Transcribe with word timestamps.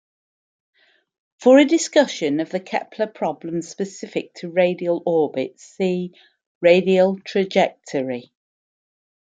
For 1.37 1.59
a 1.59 1.63
discussion 1.65 2.39
of 2.39 2.49
the 2.49 2.59
Kepler 2.59 3.05
problem 3.05 3.61
specific 3.61 4.33
to 4.37 4.49
radial 4.49 5.03
orbits, 5.05 5.61
see: 5.63 6.13
Radial 6.59 7.19
trajectory. 7.19 8.31